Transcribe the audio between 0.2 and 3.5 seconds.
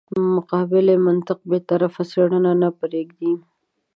مقابلې منطق بې طرفه څېړنه نه پرېږدي.